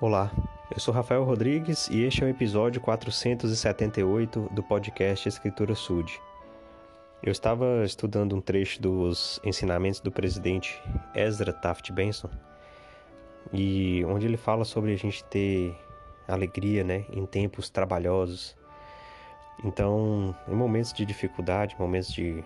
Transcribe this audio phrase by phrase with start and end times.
[0.00, 0.30] Olá,
[0.72, 6.22] eu sou Rafael Rodrigues e este é o episódio 478 do podcast Escritura Sud.
[7.20, 10.80] Eu estava estudando um trecho dos ensinamentos do presidente
[11.16, 12.30] Ezra Taft Benson
[13.52, 15.76] e onde ele fala sobre a gente ter
[16.28, 18.56] alegria, né, em tempos trabalhosos.
[19.64, 22.44] Então, em momentos de dificuldade, momentos de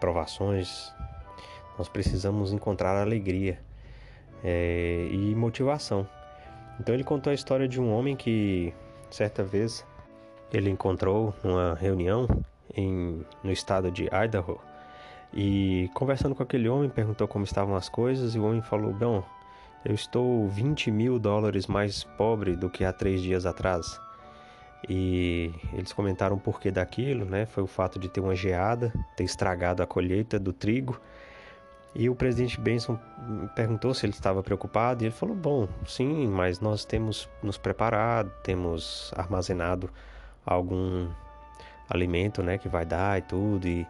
[0.00, 0.90] provações,
[1.76, 3.60] nós precisamos encontrar alegria
[4.42, 6.08] é, e motivação
[6.80, 8.72] então ele contou a história de um homem que
[9.10, 9.86] certa vez
[10.50, 12.26] ele encontrou numa reunião
[12.74, 14.58] em, no estado de Idaho
[15.32, 19.22] e conversando com aquele homem perguntou como estavam as coisas e o homem falou: Bom,
[19.84, 24.00] eu estou 20 mil dólares mais pobre do que há três dias atrás.
[24.88, 27.44] E eles comentaram o porquê daquilo, né?
[27.44, 30.98] Foi o fato de ter uma geada, ter estragado a colheita do trigo
[31.94, 32.98] e o presidente Benson
[33.54, 38.30] perguntou se ele estava preocupado e ele falou: Bom, sim, mas nós temos nos preparado,
[38.42, 39.90] temos armazenado
[40.46, 41.08] algum
[41.88, 43.86] alimento né, que vai dar e tudo, e,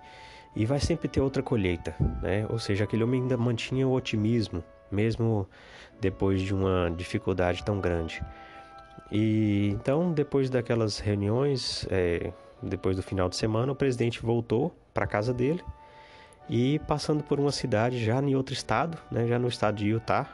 [0.56, 1.94] e vai sempre ter outra colheita.
[2.22, 2.46] Né?
[2.48, 5.46] Ou seja, aquele homem ainda mantinha o otimismo, mesmo
[6.00, 8.24] depois de uma dificuldade tão grande.
[9.12, 15.06] E então, depois daquelas reuniões, é, depois do final de semana, o presidente voltou para
[15.06, 15.62] casa dele
[16.50, 20.28] e passando por uma cidade já em outro estado, né, já no estado de Utah,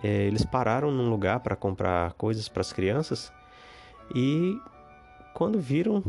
[0.00, 3.32] é, eles pararam num lugar para comprar coisas para as crianças
[4.14, 4.56] e
[5.34, 6.02] quando viram,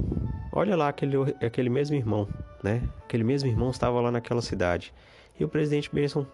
[0.52, 2.28] olha lá aquele, aquele mesmo irmão,
[2.64, 2.82] né?
[3.04, 4.94] Aquele mesmo irmão estava lá naquela cidade.
[5.40, 6.26] E o presidente Benson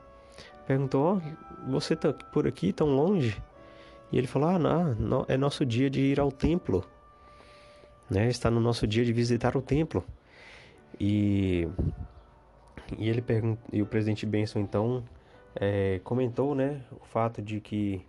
[0.65, 3.41] perguntou: oh, Você está por aqui tão longe?
[4.11, 6.85] E ele falou: Ah, não, é nosso dia de ir ao templo,
[8.09, 8.29] né?
[8.29, 10.03] Está no nosso dia de visitar o templo.
[10.97, 11.67] E
[12.97, 15.03] e ele pergunta, e o presidente Benson então
[15.55, 18.05] é, comentou, né, o fato de que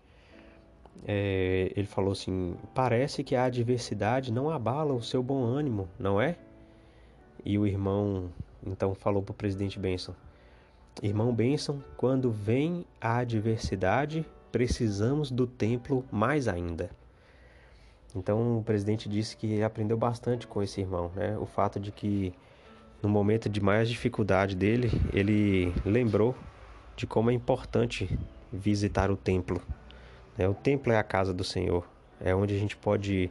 [1.07, 6.21] é, ele falou assim: parece que a adversidade não abala o seu bom ânimo, não
[6.21, 6.37] é?
[7.45, 8.31] E o irmão
[8.67, 10.15] então falou para o presidente Benson:
[11.03, 16.91] Irmão Benson, quando vem a adversidade, precisamos do templo mais ainda.
[18.15, 21.37] Então o presidente disse que aprendeu bastante com esse irmão, né?
[21.39, 22.33] O fato de que
[23.03, 26.35] no momento de mais dificuldade dele, ele lembrou
[26.97, 28.19] de como é importante
[28.53, 29.61] visitar o templo.
[30.37, 30.49] Né?
[30.49, 31.87] O templo é a casa do Senhor,
[32.21, 33.31] é onde a gente pode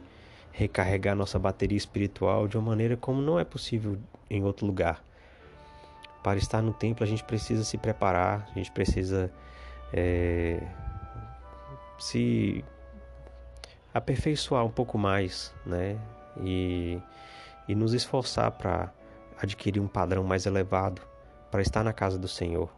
[0.52, 3.98] recarregar nossa bateria espiritual de uma maneira como não é possível
[4.30, 5.04] em outro lugar.
[6.22, 9.30] Para estar no templo, a gente precisa se preparar, a gente precisa
[9.92, 10.60] é,
[11.98, 12.64] se
[13.92, 15.98] aperfeiçoar um pouco mais, né?
[16.42, 16.98] E,
[17.68, 18.92] e nos esforçar para
[19.40, 21.02] adquirir um padrão mais elevado
[21.50, 22.70] para estar na casa do Senhor.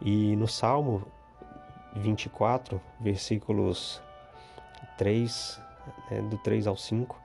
[0.00, 1.06] E no Salmo
[1.94, 4.02] 24, versículos
[4.98, 5.60] 3,
[6.10, 7.18] né, do 3 ao 5,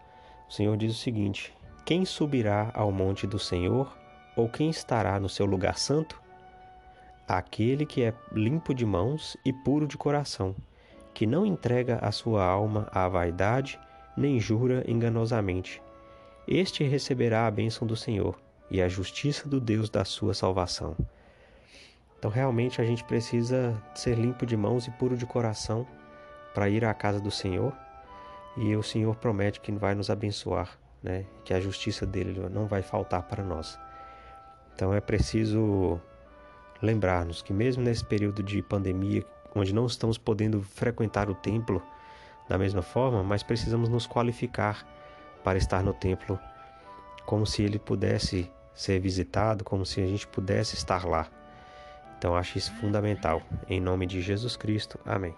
[0.50, 1.54] o Senhor diz o seguinte:
[1.86, 3.96] Quem subirá ao monte do Senhor,
[4.36, 6.22] ou quem estará no seu lugar santo?
[7.28, 10.56] Aquele que é limpo de mãos e puro de coração,
[11.14, 13.80] que não entrega a sua alma à vaidade,
[14.18, 15.82] nem jura enganosamente
[16.48, 20.96] este receberá a bênção do Senhor e a justiça do Deus da sua salvação.
[22.18, 25.88] Então, realmente, a gente precisa ser limpo de mãos e puro de coração
[26.54, 27.74] para ir à casa do Senhor.
[28.56, 31.26] E o Senhor promete que vai nos abençoar, né?
[31.44, 33.80] que a justiça dele não vai faltar para nós.
[34.76, 36.00] Então, é preciso
[36.82, 39.26] lembrar-nos que, mesmo nesse período de pandemia,
[39.56, 41.82] onde não estamos podendo frequentar o templo
[42.48, 44.86] da mesma forma, mas precisamos nos qualificar
[45.44, 46.40] para estar no templo,
[47.26, 51.28] como se ele pudesse ser visitado, como se a gente pudesse estar lá.
[52.18, 53.42] Então acho isso fundamental.
[53.68, 55.00] Em nome de Jesus Cristo.
[55.06, 55.36] Amém.